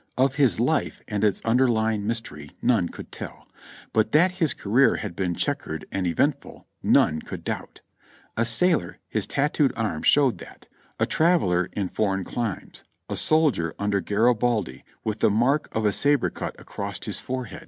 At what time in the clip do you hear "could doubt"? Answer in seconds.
7.21-7.81